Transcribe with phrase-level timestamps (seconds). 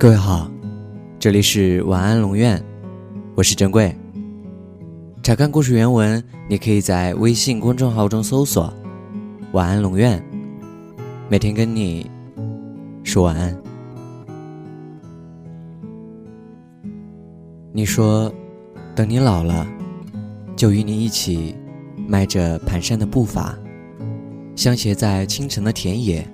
[0.00, 0.50] 各位好，
[1.18, 2.58] 这里是晚安龙院，
[3.34, 3.94] 我是珍贵。
[5.22, 8.72] 查看故事原文，你可以在微信公众号中搜索
[9.52, 10.24] “晚安龙院”，
[11.28, 12.10] 每天跟你
[13.04, 13.54] 说晚安。
[17.70, 18.32] 你说，
[18.94, 19.66] 等你老了，
[20.56, 21.54] 就与你一起
[22.08, 23.54] 迈着蹒跚的步伐，
[24.56, 26.26] 相携在清晨的田野。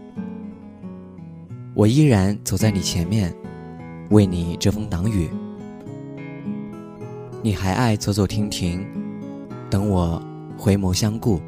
[1.75, 3.35] 我依然走在你前面，
[4.11, 5.29] 为你遮风挡雨。
[7.43, 8.85] 你还爱走走停停，
[9.71, 10.21] 等我
[10.57, 11.41] 回眸相顾。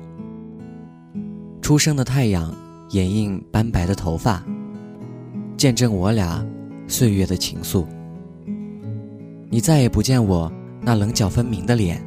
[1.60, 2.54] 初升的太阳
[2.90, 4.42] 掩映斑白的头发，
[5.56, 6.46] 见证我俩
[6.86, 7.84] 岁月的情愫。
[9.50, 12.02] 你再也不见我那棱角分明的脸，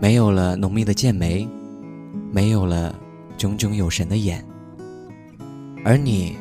[0.00, 1.48] 没有了浓密的剑眉，
[2.30, 2.94] 没有了
[3.38, 4.44] 炯炯有神的眼，
[5.84, 6.36] 而你。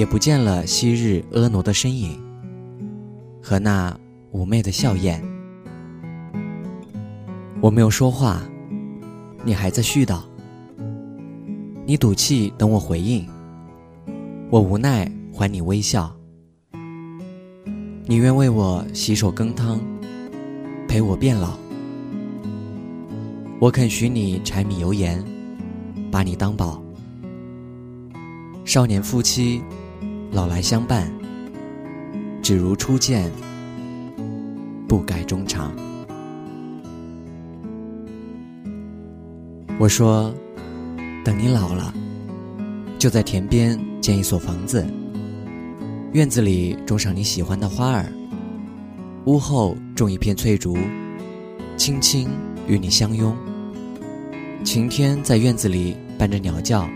[0.00, 2.18] 也不见了昔日婀娜的身影
[3.42, 3.94] 和那
[4.32, 5.20] 妩媚的笑靥。
[7.60, 8.40] 我没有说话，
[9.44, 10.22] 你还在絮叨。
[11.84, 13.28] 你赌气等我回应，
[14.48, 16.10] 我无奈还你微笑。
[18.06, 19.78] 你愿为我洗手羹汤，
[20.88, 21.58] 陪我变老。
[23.58, 25.22] 我肯许你柴米油盐，
[26.10, 26.82] 把你当宝。
[28.64, 29.62] 少年夫妻。
[30.32, 31.10] 老来相伴，
[32.40, 33.32] 只如初见，
[34.86, 35.72] 不改衷肠。
[39.76, 40.32] 我说，
[41.24, 41.92] 等你老了，
[42.96, 44.86] 就在田边建一所房子，
[46.12, 48.06] 院子里种上你喜欢的花儿，
[49.24, 50.78] 屋后种一片翠竹，
[51.76, 52.28] 轻轻
[52.68, 53.36] 与你相拥。
[54.62, 56.88] 晴天在院子里伴着鸟叫，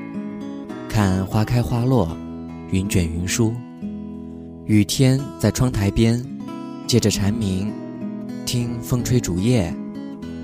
[0.89, 2.17] 看花开花落。
[2.75, 3.55] 云卷云舒，
[4.67, 6.21] 雨天在窗台边，
[6.89, 7.73] 借着蝉鸣，
[8.45, 9.73] 听风吹竹叶，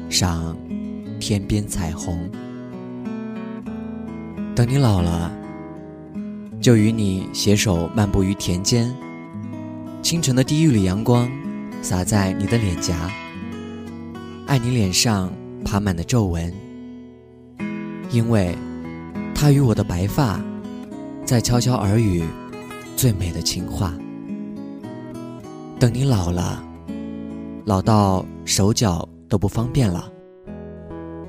[0.08, 0.56] 赏
[1.18, 2.30] 天边彩虹。
[4.54, 5.28] 等你老了，
[6.60, 8.94] 就与你携手漫步于田间。
[10.00, 11.28] 清晨的第一缕阳光
[11.82, 13.10] 洒在你的脸颊，
[14.46, 15.32] 爱你脸上
[15.64, 16.54] 爬满的皱纹，
[18.12, 18.56] 因为
[19.34, 20.40] 它与我的白发。
[21.30, 22.24] 在悄悄耳语，
[22.96, 23.94] 最美的情话。
[25.78, 26.60] 等你老了，
[27.64, 30.10] 老到手脚都不方便了，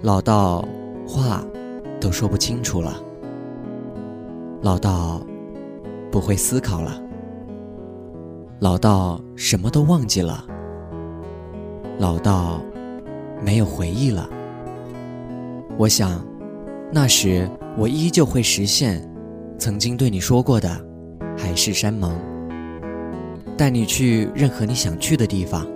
[0.02, 0.68] 老到
[1.08, 1.46] 话
[2.00, 3.00] 都说不清楚了，
[4.64, 5.22] 老到
[6.12, 7.00] 不会思考了，
[8.58, 10.44] 老到什么都忘记了，
[12.00, 12.60] 老到
[13.40, 14.28] 没有回忆了。
[15.78, 16.26] 我想，
[16.92, 17.48] 那时
[17.78, 19.08] 我依旧会实现。
[19.62, 20.68] 曾经对你说过的
[21.38, 22.20] 海誓山盟，
[23.56, 25.68] 带你去任何你想去的地方，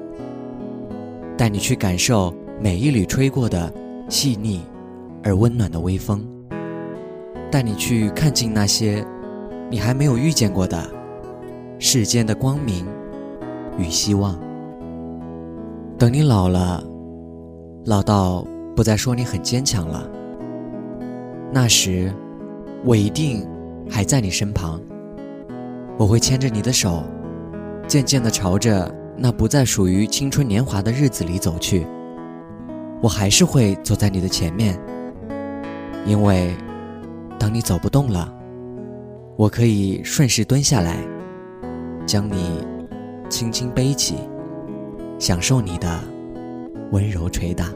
[1.38, 3.72] 带你去感受每一缕吹过的
[4.10, 4.64] 细腻
[5.24, 6.28] 而温暖的微风，
[7.52, 9.06] 带你去看尽那些
[9.70, 10.84] 你还没有遇见过的
[11.78, 12.88] 世间的光明
[13.78, 14.36] 与希望。
[15.96, 16.84] 等你老了，
[17.86, 18.44] 老到
[18.76, 20.10] 不再说你很坚强了，
[21.54, 22.12] 那时
[22.84, 23.48] 我一定。
[23.90, 24.82] 还在你身旁，
[25.98, 27.04] 我会牵着你的手，
[27.88, 31.86] 渐渐地朝着那不再属于青春年华的日子里走去。
[33.02, 34.80] 我还是会走在你的前面，
[36.06, 36.56] 因为
[37.38, 38.34] 当你走不动了，
[39.38, 40.98] 我可以顺势蹲下来，
[42.06, 42.66] 将你
[43.30, 44.16] 轻轻背起，
[45.20, 46.00] 享受你的
[46.92, 47.72] 温柔捶打。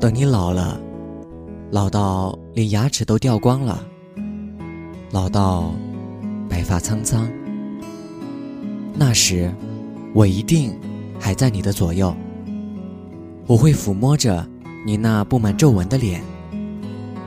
[0.00, 0.80] 等你老了，
[1.70, 3.86] 老到连牙齿都掉光了。
[5.12, 5.74] 老到
[6.48, 7.30] 白发苍苍，
[8.94, 9.52] 那时
[10.14, 10.74] 我一定
[11.20, 12.16] 还在你的左右。
[13.46, 14.48] 我会抚摸着
[14.86, 16.22] 你那布满皱纹的脸，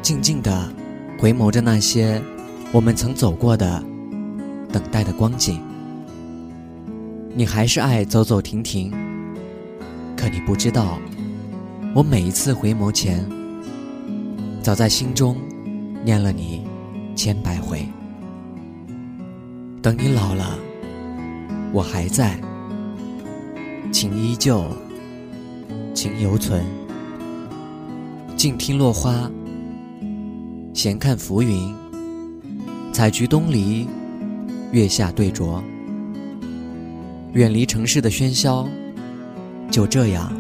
[0.01, 0.67] 静静地
[1.19, 2.19] 回眸着那些
[2.71, 3.83] 我们曾走过的、
[4.71, 5.61] 等待的光景。
[7.35, 8.91] 你还是爱走走停停，
[10.17, 10.97] 可你不知道，
[11.93, 13.23] 我每一次回眸前，
[14.63, 15.37] 早在心中
[16.03, 16.63] 念了你。
[17.15, 17.87] 千百回，
[19.81, 20.59] 等你老了，
[21.71, 22.37] 我还在，
[23.89, 24.65] 情依旧，
[25.93, 26.61] 情犹存。
[28.35, 29.31] 静听落花，
[30.73, 31.73] 闲看浮云，
[32.91, 33.87] 采菊东篱，
[34.73, 35.61] 月下对酌。
[37.31, 38.67] 远离城市的喧嚣，
[39.71, 40.31] 就这样，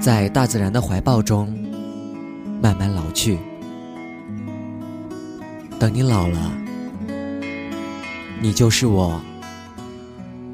[0.00, 1.56] 在大自然的怀抱中，
[2.60, 3.38] 慢慢老去。
[5.78, 6.52] 等你老了，
[8.40, 9.20] 你就是我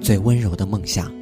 [0.00, 1.21] 最温柔的梦想。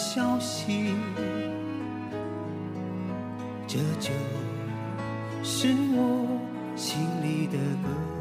[0.00, 0.94] 消息，
[3.66, 4.10] 这就
[5.42, 6.26] 是我
[6.74, 8.19] 心里的歌。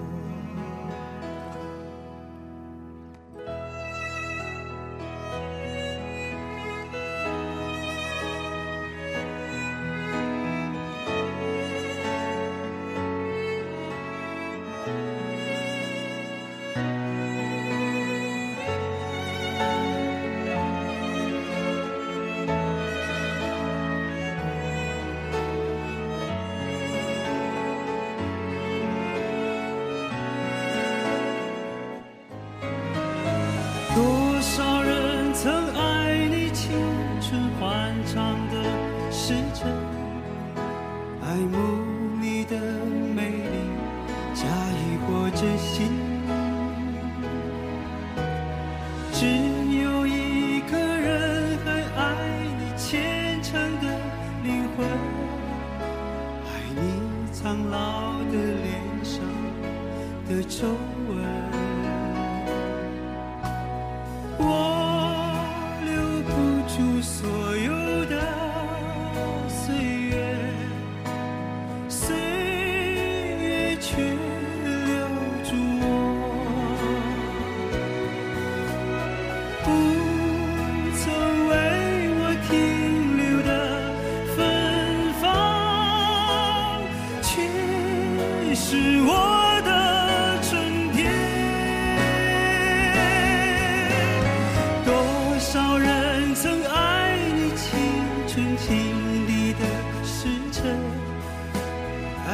[45.40, 45.99] 是心。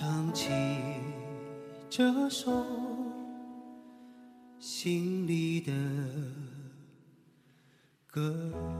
[0.00, 0.52] 唱起
[1.90, 2.64] 这首
[4.60, 5.72] 心里的
[8.06, 8.77] 歌。